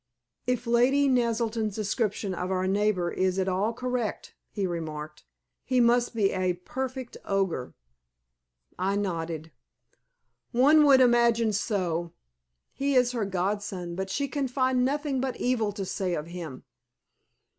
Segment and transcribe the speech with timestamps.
[0.47, 5.25] "If Lady Naselton's description of our neighbor is at all correct," he remarked,
[5.63, 7.75] "he must be a perfect ogre."
[8.79, 9.51] I nodded.
[10.53, 12.13] "One would imagine so.
[12.73, 16.63] He is her godson, but she can find nothing but evil to say of him."